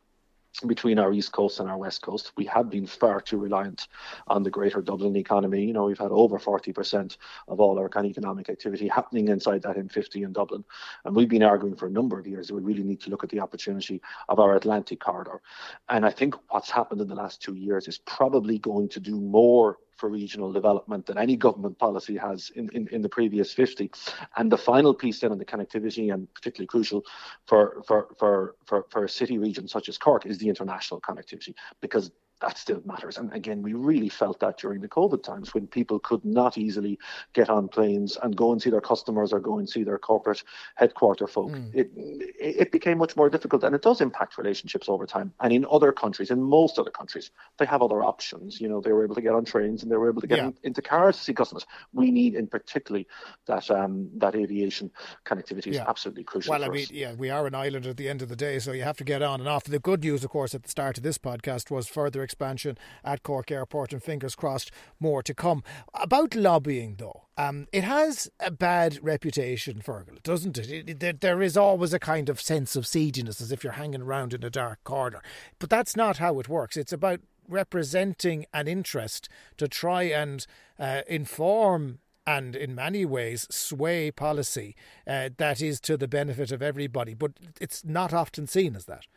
[0.67, 2.33] between our east coast and our west coast.
[2.35, 3.87] We have been far too reliant
[4.27, 5.65] on the greater Dublin economy.
[5.65, 9.63] You know, we've had over 40% of all our kind of economic activity happening inside
[9.63, 10.63] that M50 in Dublin.
[11.05, 13.23] And we've been arguing for a number of years that we really need to look
[13.23, 15.41] at the opportunity of our Atlantic corridor.
[15.89, 19.19] And I think what's happened in the last two years is probably going to do
[19.19, 23.91] more for regional development than any government policy has in, in, in the previous 50.
[24.35, 27.05] And the final piece then on the connectivity, and particularly crucial
[27.45, 31.53] for, for, for, for, for a city region such as Cork, is the international connectivity,
[31.81, 32.09] because
[32.41, 33.17] that still matters.
[33.17, 36.99] And again, we really felt that during the COVID times when people could not easily
[37.33, 40.43] get on planes and go and see their customers or go and see their corporate
[40.75, 41.51] headquarter folk.
[41.51, 41.73] Mm.
[41.73, 41.91] It,
[42.39, 45.33] it became much more difficult and it does impact relationships over time.
[45.39, 48.59] And in other countries, in most other countries, they have other options.
[48.59, 50.39] You know, they were able to get on trains and they were able to get
[50.39, 50.45] yeah.
[50.45, 51.65] in, into cars to see customers.
[51.93, 53.07] We need in particularly
[53.45, 54.91] that um, that aviation
[55.25, 55.85] connectivity is yeah.
[55.87, 56.51] absolutely crucial.
[56.51, 58.71] Well, I mean, yeah, we are an island at the end of the day, so
[58.71, 59.65] you have to get on and off.
[59.65, 63.23] The good news, of course, at the start of this podcast was further expansion at
[63.23, 65.63] Cork Airport, and fingers crossed, more to come.
[65.93, 70.71] About lobbying, though, um, it has a bad reputation, Fergal, doesn't it?
[70.71, 71.21] It, it?
[71.21, 74.43] There is always a kind of sense of seediness, as if you're hanging around in
[74.43, 75.21] a dark corner.
[75.59, 76.77] But that's not how it works.
[76.77, 80.45] It's about representing an interest to try and
[80.79, 84.75] uh, inform and in many ways sway policy
[85.07, 87.13] uh, that is to the benefit of everybody.
[87.13, 89.07] But it's not often seen as that.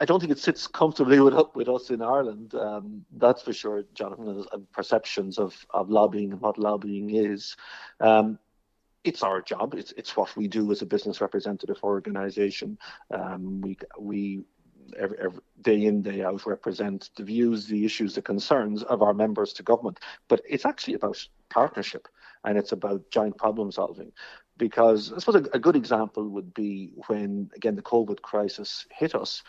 [0.00, 2.54] I don't think it sits comfortably with with us in Ireland.
[2.54, 4.44] Um, that's for sure, Jonathan.
[4.52, 7.56] And perceptions of, of lobbying and what lobbying is.
[8.00, 8.38] Um,
[9.04, 9.74] it's our job.
[9.74, 12.78] It's it's what we do as a business representative organisation.
[13.12, 14.44] Um, we we
[14.98, 19.14] every, every day in day out represent the views, the issues, the concerns of our
[19.14, 20.00] members to government.
[20.28, 22.08] But it's actually about partnership
[22.44, 24.12] and it's about joint problem solving
[24.56, 29.14] because I suppose a, a, good example would be when, again, the COVID crisis hit
[29.14, 29.42] us,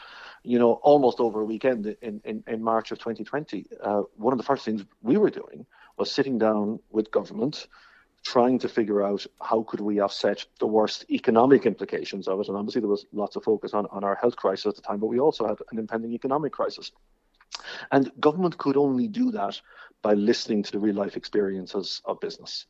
[0.44, 3.68] you know, almost over a weekend in, in, in March of 2020.
[3.82, 5.66] Uh, one of the first things we were doing
[5.98, 7.68] was sitting down with government,
[8.26, 12.48] trying to figure out how could we offset the worst economic implications of it.
[12.48, 15.00] And obviously there was lots of focus on, on our health crisis at the time,
[15.00, 16.92] but we also had an impending economic crisis.
[17.92, 19.62] And government could only do that
[20.02, 22.66] by listening to the real life experiences of business.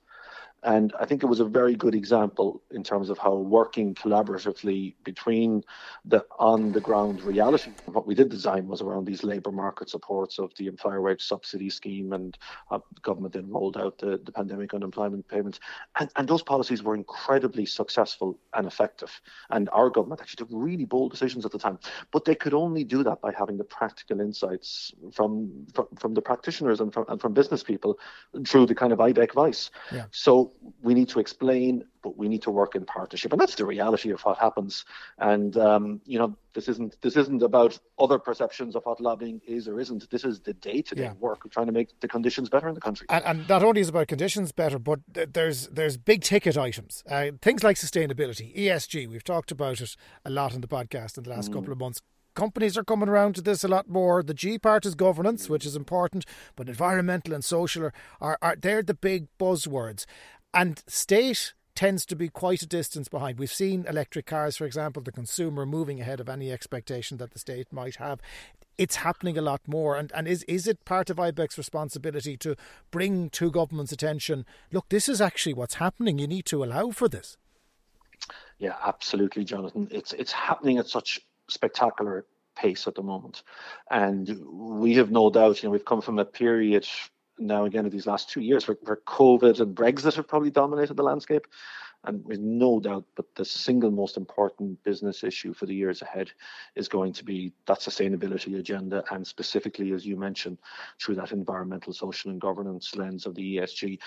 [0.65, 4.95] And I think it was a very good example in terms of how working collaboratively
[5.04, 5.63] between
[6.06, 7.75] the on the ground reality.
[7.86, 11.69] What we did design was around these labour market supports of the employer wage subsidy
[11.69, 12.36] scheme, and
[12.71, 15.60] uh, the government then rolled out the, the pandemic unemployment payments.
[15.99, 19.21] And, and those policies were incredibly successful and effective.
[19.51, 21.78] And our government actually took really bold decisions at the time.
[22.12, 26.23] But they could only do that by having the practical insights from, from, from the
[26.23, 27.99] practitioners and from, and from business people
[28.47, 29.69] through the kind of IBEC vice.
[29.91, 30.06] Yeah.
[30.10, 33.65] So we need to explain, but we need to work in partnership, and that's the
[33.65, 34.85] reality of what happens.
[35.19, 39.67] And um, you know, this isn't this isn't about other perceptions of what lobbying is
[39.67, 40.09] or isn't.
[40.09, 41.13] This is the day-to-day yeah.
[41.13, 43.07] work of trying to make the conditions better in the country.
[43.09, 47.31] And, and not only is about conditions better, but there's there's big ticket items, uh,
[47.41, 49.07] things like sustainability, ESG.
[49.07, 51.53] We've talked about it a lot in the podcast in the last mm.
[51.53, 52.01] couple of months
[52.35, 54.21] companies are coming around to this a lot more.
[54.21, 58.55] The G part is governance, which is important, but environmental and social are, are, are
[58.55, 60.05] they're the big buzzwords.
[60.55, 63.37] And state tends to be quite a distance behind.
[63.37, 67.39] We've seen electric cars, for example, the consumer moving ahead of any expectation that the
[67.39, 68.21] state might have.
[68.77, 69.97] It's happening a lot more.
[69.97, 72.55] And, and is, is it part of IBEC's responsibility to
[72.91, 76.17] bring to government's attention look, this is actually what's happening?
[76.19, 77.37] You need to allow for this.
[78.57, 79.89] Yeah, absolutely, Jonathan.
[79.91, 83.43] It's it's happening at such spectacular pace at the moment,
[83.91, 85.61] and we have no doubt.
[85.61, 86.87] You know, we've come from a period
[87.38, 90.95] now again in these last two years where, where COVID and Brexit have probably dominated
[90.95, 91.48] the landscape.
[92.06, 96.32] And with no doubt, but the single most important business issue for the years ahead
[96.76, 100.60] is going to be that sustainability agenda, and specifically, as you mentioned,
[101.02, 103.98] through that environmental, social, and governance lens of the ESG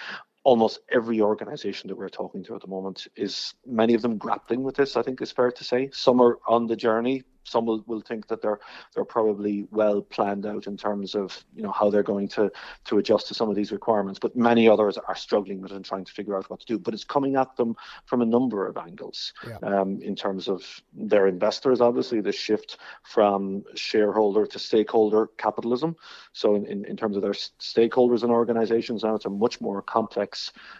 [0.44, 4.62] almost every organization that we're talking to at the moment is many of them grappling
[4.62, 5.90] with this i think is fair to say.
[5.92, 7.24] Some are on the journey.
[7.44, 8.60] Some will, will think that they're
[8.94, 12.50] they're probably well planned out in terms of you know how they're going to
[12.84, 15.84] to adjust to some of these requirements but many others are struggling with it and
[15.84, 16.78] trying to figure out what to do.
[16.78, 17.74] But it's coming at them
[18.04, 19.56] from a number of angles yeah.
[19.62, 25.96] um, in terms of their investors obviously the shift from shareholder to stakeholder capitalism.
[26.34, 29.80] So in, in, in terms of their stakeholders and organizations now it's a much more
[29.80, 30.27] complex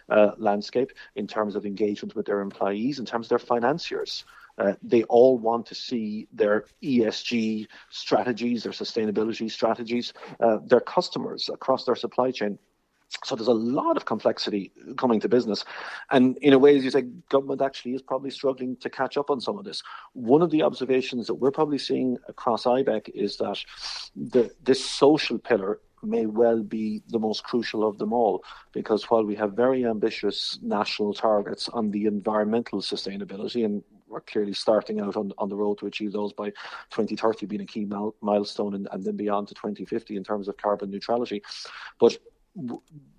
[0.09, 4.13] uh, landscape in terms of engagement with their employees in terms of their financiers
[4.59, 10.07] Uh, they all want to see their ESG strategies, their sustainability strategies,
[10.45, 12.53] uh, their customers across their supply chain
[13.23, 15.65] so there's a lot of complexity coming to business.
[16.11, 19.29] And in a way, as you say, government actually is probably struggling to catch up
[19.31, 19.81] on some of this.
[20.13, 23.59] One of the observations that we're probably seeing across IBEC is that
[24.15, 29.23] the, this social pillar may well be the most crucial of them all because while
[29.23, 35.15] we have very ambitious national targets on the environmental sustainability and we're clearly starting out
[35.15, 36.49] on, on the road to achieve those by
[36.89, 40.57] 2030 being a key mil- milestone and, and then beyond to 2050 in terms of
[40.57, 41.41] carbon neutrality.
[41.99, 42.17] But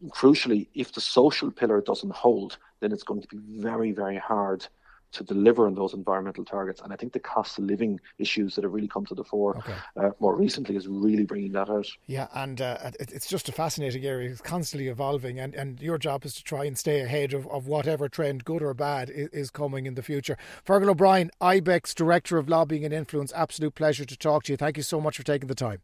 [0.09, 4.67] crucially, if the social pillar doesn't hold, then it's going to be very, very hard
[5.13, 6.81] to deliver on those environmental targets.
[6.81, 9.57] And I think the cost of living issues that have really come to the fore
[9.59, 9.75] okay.
[9.97, 11.87] uh, more recently is really bringing that out.
[12.07, 14.31] Yeah, and uh, it's just a fascinating area.
[14.31, 17.67] It's constantly evolving, and, and your job is to try and stay ahead of, of
[17.67, 20.37] whatever trend, good or bad, is, is coming in the future.
[20.67, 24.57] Fergal O'Brien, IBEC's Director of Lobbying and Influence, absolute pleasure to talk to you.
[24.57, 25.81] Thank you so much for taking the time.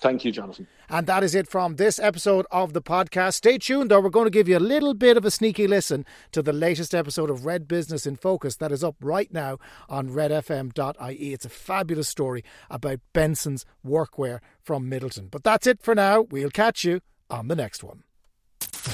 [0.00, 0.68] Thank you, Jonathan.
[0.88, 3.34] And that is it from this episode of the podcast.
[3.34, 4.00] Stay tuned, though.
[4.00, 6.94] We're going to give you a little bit of a sneaky listen to the latest
[6.94, 9.58] episode of Red Business in Focus that is up right now
[9.88, 11.32] on redfm.ie.
[11.32, 15.30] It's a fabulous story about Benson's workwear from Midleton.
[15.30, 16.22] But that's it for now.
[16.22, 18.04] We'll catch you on the next one.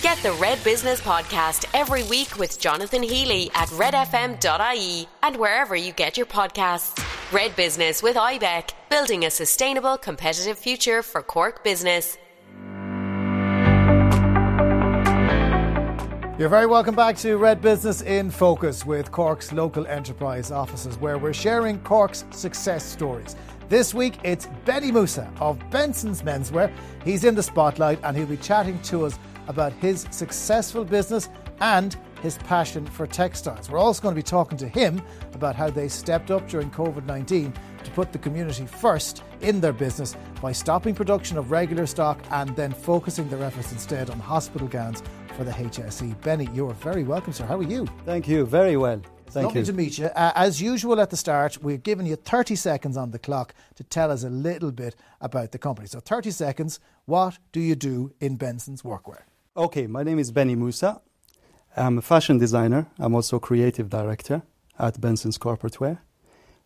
[0.03, 5.93] Get the Red Business Podcast every week with Jonathan Healy at redfm.ie and wherever you
[5.93, 7.03] get your podcasts.
[7.33, 12.19] Red Business with IBEC, building a sustainable, competitive future for Cork business.
[16.37, 21.17] You're very welcome back to Red Business in Focus with Cork's local enterprise offices, where
[21.17, 23.37] we're sharing Cork's success stories.
[23.69, 26.71] This week, it's Benny Musa of Benson's Menswear.
[27.05, 31.29] He's in the spotlight and he'll be chatting to us about his successful business
[31.61, 33.71] and his passion for textiles.
[33.71, 35.03] We're also going to be talking to him
[35.35, 37.53] about how they stepped up during COVID 19
[37.85, 42.57] to put the community first in their business by stopping production of regular stock and
[42.57, 45.03] then focusing their efforts instead on hospital gowns
[45.37, 46.19] for the HSE.
[46.23, 47.45] Benny, you are very welcome, sir.
[47.45, 47.87] How are you?
[48.07, 48.47] Thank you.
[48.47, 49.03] Very well.
[49.27, 49.61] Thank you.
[49.61, 49.67] Lovely you.
[49.67, 50.07] to meet you.
[50.07, 53.85] Uh, as usual at the start, we've given you 30 seconds on the clock to
[53.85, 55.89] tell us a little bit about the company.
[55.89, 59.23] So, 30 seconds, what do you do in Benson's Workwear?
[59.57, 61.01] Okay, my name is Benny Musa.
[61.77, 62.89] I'm a fashion designer.
[62.99, 64.43] I'm also creative director
[64.81, 66.03] at Benson's Corporate Wear.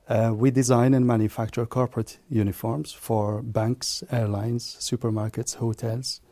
[0.08, 6.22] Uh, we design and manufacture corporate uniforms for banks, airlines, supermarkets, hotels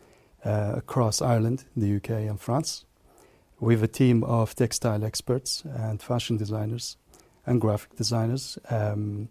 [0.46, 2.86] uh, across Ireland, the UK, and France.
[3.60, 6.96] We have a team of textile experts and fashion designers
[7.44, 9.28] and graphic designers, um,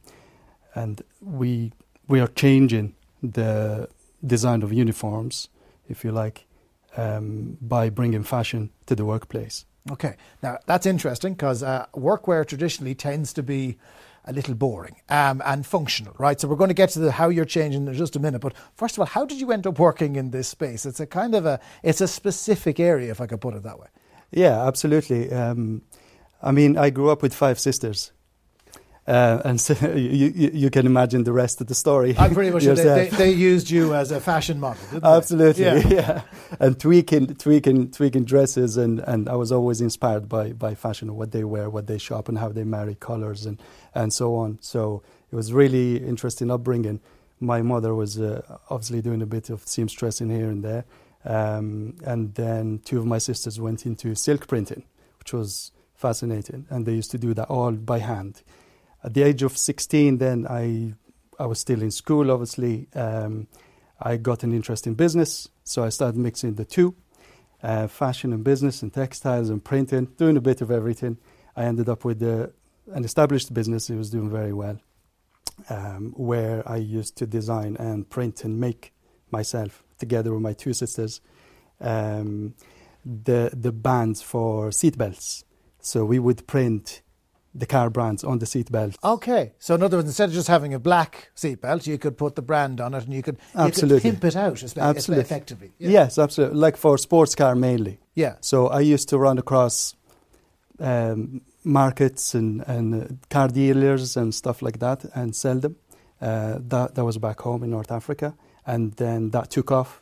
[0.75, 1.71] and we
[2.07, 3.89] we are changing the
[4.23, 5.49] design of uniforms,
[5.89, 6.45] if you like,
[6.97, 9.65] um, by bringing fashion to the workplace.
[9.91, 13.77] Okay, now that's interesting because uh, workwear traditionally tends to be
[14.25, 16.39] a little boring um, and functional, right?
[16.41, 18.41] So we're going to get to the how you're changing in just a minute.
[18.41, 20.85] But first of all, how did you end up working in this space?
[20.85, 23.79] It's a kind of a it's a specific area, if I could put it that
[23.79, 23.87] way.
[24.31, 25.31] Yeah, absolutely.
[25.31, 25.83] Um,
[26.41, 28.11] I mean, I grew up with five sisters.
[29.07, 32.15] Uh, and so you, you, you, can imagine the rest of the story.
[32.17, 35.77] I pretty much they, they, they, used you as a fashion model, Absolutely, yeah.
[35.87, 36.21] yeah.
[36.59, 41.33] And tweaking, tweaking, tweaking dresses, and, and I was always inspired by, by fashion, what
[41.33, 43.61] they wear, what they shop, and how they marry colors, and,
[43.93, 44.57] and so on.
[44.61, 46.99] So it was really interesting upbringing.
[47.39, 48.41] My mother was uh,
[48.71, 50.85] obviously doing a bit of seamstress in here and there,
[51.25, 54.83] um, and then two of my sisters went into silk printing,
[55.19, 58.41] which was fascinating, and they used to do that all by hand
[59.05, 60.93] at the age of 16, then I,
[61.39, 62.87] I was still in school, obviously.
[62.95, 63.47] Um,
[64.01, 66.95] I got an interest in business, so I started mixing the two
[67.61, 71.17] uh, fashion and business and textiles and printing, doing a bit of everything.
[71.55, 72.47] I ended up with uh,
[72.93, 74.79] an established business, it was doing very well,
[75.69, 78.91] um, where I used to design and print and make
[79.29, 81.21] myself, together with my two sisters,
[81.79, 82.55] um,
[83.05, 85.43] the, the bands for seatbelts.
[85.79, 87.01] So we would print
[87.55, 88.97] the car brands on the seatbelt.
[89.03, 92.35] Okay, so in other words, instead of just having a black seatbelt, you could put
[92.35, 93.95] the brand on it and you could, absolutely.
[93.97, 95.21] You could pimp it out absolutely.
[95.21, 95.71] effectively.
[95.79, 95.89] Yeah.
[95.89, 96.57] Yes, absolutely.
[96.57, 97.99] Like for sports car mainly.
[98.13, 98.35] Yeah.
[98.41, 99.95] So I used to run across
[100.79, 105.77] um, markets and, and uh, car dealers and stuff like that and sell them.
[106.21, 108.35] Uh, that, that was back home in North Africa.
[108.65, 110.01] And then that took off.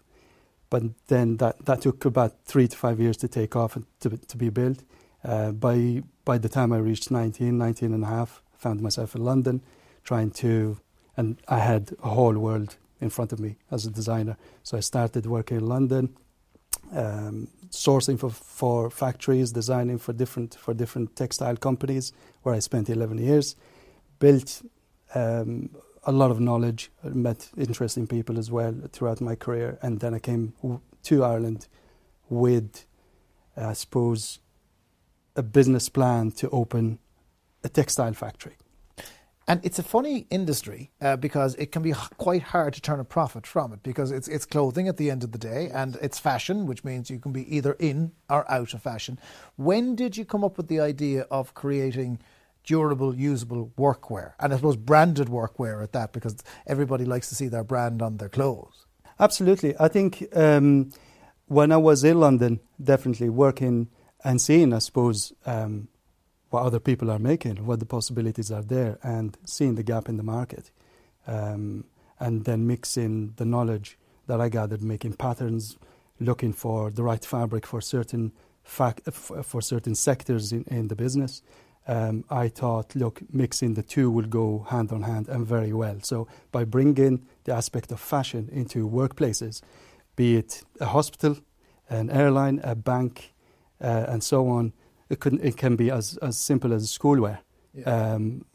[0.70, 4.18] But then that, that took about three to five years to take off and to,
[4.18, 4.84] to be built.
[5.24, 9.16] Uh, by by the time I reached 19, 19 and a half, I found myself
[9.16, 9.62] in London
[10.04, 10.80] trying to,
[11.18, 14.38] and I had a whole world in front of me as a designer.
[14.64, 16.16] So I started working in London
[16.92, 22.90] um, sourcing for, for factories, designing for different for different textile companies, where I spent
[22.90, 23.56] 11 years.
[24.20, 24.62] Built
[25.16, 25.70] um,
[26.06, 30.20] a lot of knowledge, met interesting people as well throughout my career, and then I
[30.20, 30.54] came
[31.04, 31.68] to Ireland
[32.30, 32.86] with,
[33.58, 34.40] I suppose,
[35.36, 37.00] a business plan to open
[37.64, 38.56] a textile factory.
[39.46, 43.04] And it's a funny industry uh, because it can be quite hard to turn a
[43.04, 46.18] profit from it because it's it's clothing at the end of the day and it's
[46.18, 49.20] fashion, which means you can be either in or out of fashion.
[49.58, 52.20] When did you come up with the idea of creating
[52.64, 57.50] durable, usable workwear, and I suppose branded workwear at that because everybody likes to see
[57.50, 58.86] their brand on their clothes?
[59.20, 60.90] Absolutely, I think um,
[61.48, 63.90] when I was in London, definitely working
[64.24, 65.34] and seeing, I suppose.
[65.46, 65.88] Um,
[66.54, 70.18] what other people are making, what the possibilities are there, and seeing the gap in
[70.18, 70.70] the market.
[71.26, 71.86] Um,
[72.20, 75.78] and then mixing the knowledge that I gathered, making patterns,
[76.20, 78.32] looking for the right fabric for certain
[78.64, 81.42] fac- for certain sectors in, in the business.
[81.88, 85.98] Um, I thought, look, mixing the two will go hand on hand and very well.
[86.04, 89.62] So by bringing the aspect of fashion into workplaces,
[90.16, 91.40] be it a hospital,
[91.90, 93.33] an airline, a bank,
[93.84, 94.74] uh, and so on,
[95.10, 97.40] it can it can be as as simple as schoolwear.
[97.74, 98.14] Yeah.
[98.14, 98.46] Um,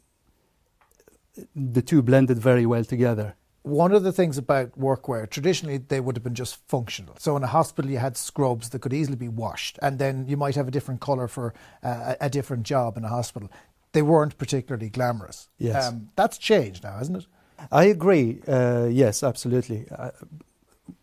[1.55, 3.35] the two blended very well together.
[3.63, 7.15] One of the things about workwear, traditionally they would have been just functional.
[7.19, 10.37] So in a hospital, you had scrubs that could easily be washed, and then you
[10.37, 13.49] might have a different colour for uh, a different job in a hospital.
[13.91, 15.49] They weren't particularly glamorous.
[15.57, 17.27] Yes, um, that's changed now, hasn't it?
[17.71, 18.41] I agree.
[18.47, 19.85] Uh, yes, absolutely.
[19.91, 20.11] Uh,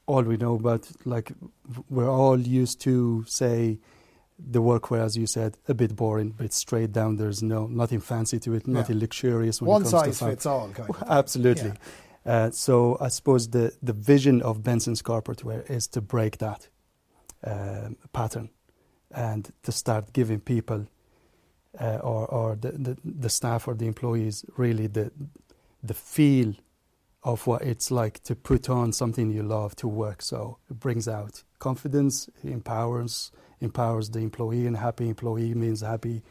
[0.07, 1.33] all we know about, like,
[1.91, 3.79] we're all used to say
[4.49, 7.17] the workwear, as you said, a bit boring, a bit straight down.
[7.17, 9.03] There's no nothing fancy to it, nothing yeah.
[9.03, 9.61] luxurious.
[9.61, 10.69] One size fits all.
[10.69, 11.03] Kind of.
[11.09, 11.71] Absolutely.
[11.71, 12.33] Yeah.
[12.47, 16.69] Uh, so I suppose the, the vision of Benson's corporate wear is to break that
[17.45, 18.51] um, pattern
[19.13, 20.89] and to start giving people
[21.79, 25.13] uh, or, or the, the, the staff or the employees really the,
[25.85, 26.55] the feel
[27.23, 30.23] of what it's like to put on something you love to work.
[30.23, 33.31] So it brings out confidence, empowers
[33.61, 36.23] empowers the employee, and a happy employee means a happy,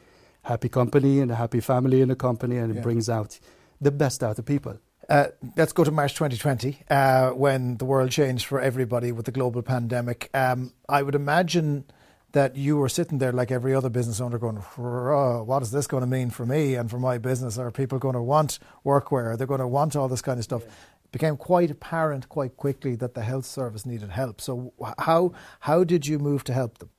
[0.43, 3.39] happy company and a happy family in a company, and it brings out
[3.81, 4.79] the best out of people.
[5.09, 9.31] Uh, let's go to March 2020, uh, when the world changed for everybody with the
[9.31, 10.29] global pandemic.
[10.33, 11.85] Um, I would imagine
[12.31, 16.01] that you were sitting there like every other business owner going, what is this going
[16.01, 17.57] to mean for me and for my business?
[17.57, 19.27] Are people going to want workwear?
[19.27, 20.61] Are they going to want all this kind of stuff?
[20.63, 20.71] Yeah.
[21.05, 24.41] It became quite apparent quite quickly that the health service needed help.
[24.41, 26.89] So, how, how did you move to help them?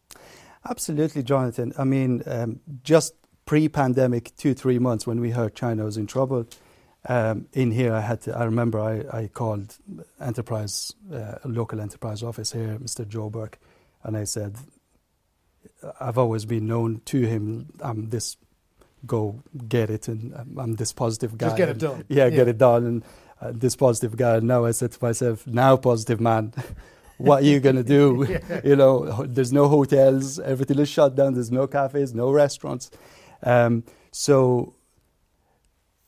[0.69, 1.73] Absolutely, Jonathan.
[1.79, 3.15] I mean, um, just
[3.45, 6.47] pre-pandemic, two three months when we heard China was in trouble.
[7.09, 8.37] Um, in here, I had to.
[8.37, 9.77] I remember I, I called
[10.21, 13.07] enterprise, uh, local enterprise office here, Mr.
[13.07, 13.61] Joe Burke,
[14.03, 14.57] and I said,
[16.01, 17.73] I've always been known to him.
[17.81, 18.37] I'm this,
[19.07, 21.47] go get it, and I'm this positive guy.
[21.47, 22.05] Just get it done.
[22.09, 23.05] yeah, get it done, and
[23.41, 24.37] uh, this positive guy.
[24.37, 26.53] And now I said to myself, now positive man.
[27.19, 28.27] what are you going to do?
[28.49, 28.61] yeah.
[28.65, 32.91] You know, there's no hotels, everything is shut down, there's no cafes, no restaurants.
[33.43, 34.75] Um, so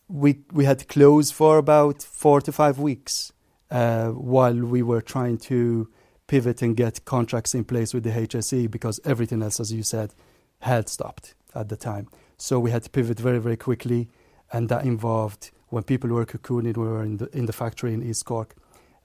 [0.08, 3.32] we, we had to close for about four to five weeks
[3.70, 5.88] uh, while we were trying to
[6.26, 10.14] pivot and get contracts in place with the HSE because everything else, as you said,
[10.60, 12.08] had stopped at the time.
[12.36, 14.08] So we had to pivot very, very quickly,
[14.52, 18.02] and that involved when people were cocooning, we were in the, in the factory in
[18.02, 18.54] East Cork,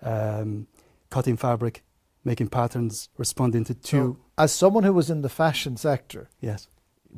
[0.01, 0.67] um,
[1.09, 1.83] cutting fabric,
[2.23, 3.97] making patterns, responding to two.
[3.97, 6.67] So, as someone who was in the fashion sector, yes,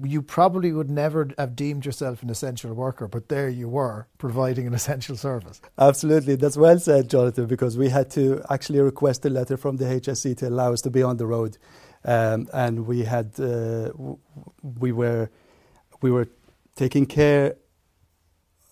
[0.04, 4.68] you probably would never have deemed yourself an essential worker, but there you were providing
[4.68, 5.62] an essential service.
[5.78, 7.46] Absolutely, that's well said, Jonathan.
[7.46, 10.90] Because we had to actually request a letter from the HSE to allow us to
[10.90, 11.58] be on the road,
[12.04, 13.92] um, and we had uh,
[14.62, 15.30] we were
[16.02, 16.28] we were
[16.76, 17.56] taking care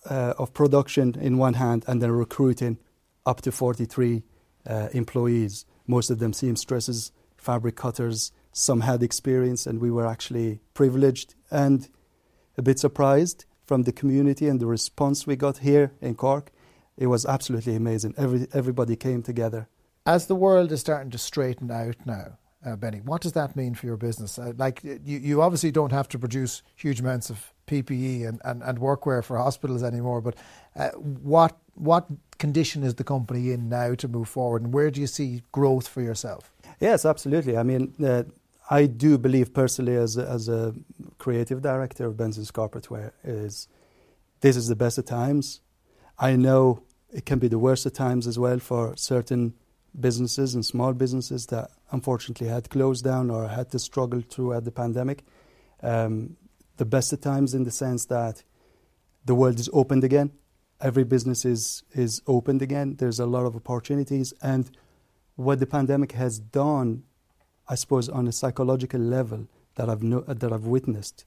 [0.08, 2.78] uh, of production in one hand and then recruiting
[3.26, 4.22] up to 43
[4.66, 8.32] uh, employees most of them seamstresses, fabric cutters.
[8.52, 11.88] Some had experience, and we were actually privileged and
[12.56, 16.50] a bit surprised from the community and the response we got here in Cork.
[16.96, 18.14] It was absolutely amazing.
[18.16, 19.68] Every, everybody came together.
[20.06, 23.74] As the world is starting to straighten out now, uh, Benny, what does that mean
[23.74, 24.38] for your business?
[24.38, 28.62] Uh, like, you, you obviously don't have to produce huge amounts of PPE and, and,
[28.62, 30.36] and workwear for hospitals anymore, but
[30.76, 32.06] uh, what what
[32.38, 35.88] condition is the company in now to move forward, and where do you see growth
[35.88, 36.52] for yourself?
[36.80, 37.56] Yes, absolutely.
[37.56, 38.24] I mean, uh,
[38.70, 40.74] I do believe personally, as a, as a
[41.18, 42.52] creative director of Benson's
[42.90, 43.68] Wear, is
[44.40, 45.60] this is the best of times.
[46.18, 49.54] I know it can be the worst of times as well for certain
[49.98, 54.72] businesses and small businesses that unfortunately had closed down or had to struggle throughout the
[54.72, 55.24] pandemic.
[55.82, 56.36] Um,
[56.76, 58.42] the best of times in the sense that
[59.24, 60.32] the world is opened again.
[60.80, 62.96] Every business is, is opened again.
[62.96, 64.34] There's a lot of opportunities.
[64.42, 64.70] And
[65.36, 67.04] what the pandemic has done,
[67.68, 71.24] I suppose, on a psychological level that I've, no, that I've witnessed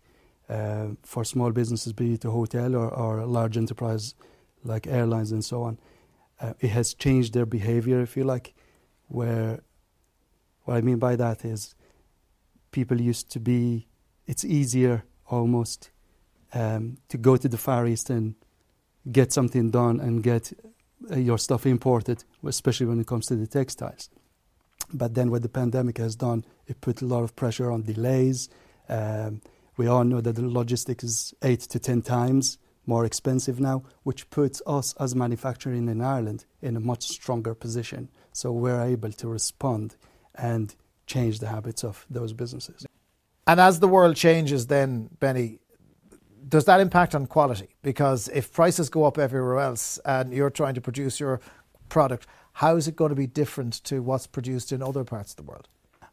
[0.50, 4.16] uh, for small businesses, be it a hotel or, or a large enterprise
[4.64, 5.80] like airlines and so on,
[6.40, 8.54] uh, it has changed their behavior, if you like.
[9.08, 9.62] Where
[10.64, 11.76] what I mean by that is
[12.72, 13.88] people used to be,
[14.26, 15.92] it's easier almost
[16.54, 18.36] um, to go to the Far East and
[19.12, 20.54] get something done and get
[21.12, 24.10] uh, your stuff imported, especially when it comes to the textiles.
[24.94, 28.50] But then, what the pandemic has done, it put a lot of pressure on delays.
[28.88, 29.42] Um,
[29.76, 34.30] we all know that the logistics is eight to ten times more expensive now, which
[34.30, 38.10] puts us as manufacturing in Ireland in a much stronger position.
[38.32, 39.98] So we're able to respond
[40.34, 40.74] and
[41.06, 42.86] change the habits of those businesses.
[43.46, 45.60] And as the world changes, then, Benny,
[46.48, 47.76] does that impact on quality?
[47.82, 51.40] Because if prices go up everywhere else and you're trying to produce your
[51.90, 55.38] product, how is it going to be different to what's produced in other parts of
[55.38, 55.68] the world?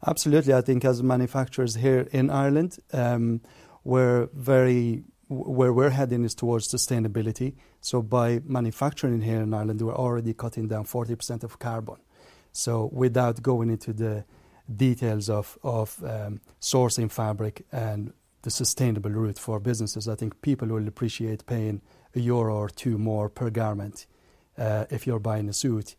[0.06, 0.52] Absolutely.
[0.52, 3.40] I think as manufacturers here in Ireland, um,
[3.84, 7.54] we're very where we're heading is towards sustainability.
[7.80, 11.96] So by manufacturing here in Ireland, we're already cutting down 40% of carbon.
[12.52, 14.24] So without going into the
[14.76, 18.12] details of, of um, sourcing fabric and
[18.44, 21.80] the sustainable route for businesses, I think people will appreciate paying
[22.14, 24.06] a euro or two more per garment
[24.56, 25.96] uh, if you're buying a suit.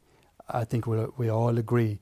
[0.47, 1.99] I think we we all agree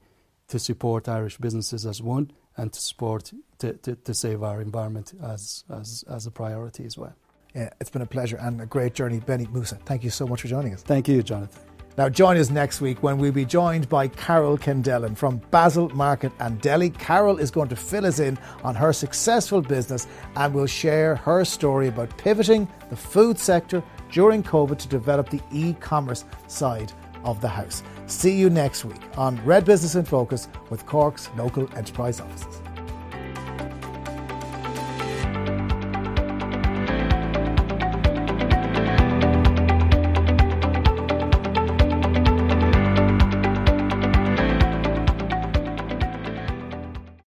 [0.49, 5.13] to support Irish businesses as one and to support to, to, to save our environment
[5.23, 7.15] as, as, as a priority as well.
[7.55, 9.19] Yeah, it's been a pleasure and a great journey.
[9.19, 10.83] Benny Musa, thank you so much for joining us.
[10.83, 11.72] Thank you, Jonathan.
[11.95, 16.31] Now, join us next week when we'll be joined by Carol Kendellen from Basil Market
[16.39, 16.89] and Deli.
[16.89, 21.45] Carol is going to fill us in on her successful business and will share her
[21.45, 26.91] story about pivoting the food sector during COVID to develop the e commerce side
[27.23, 27.83] of the house.
[28.07, 32.59] See you next week on Red Business in Focus with Cork's local enterprise offices.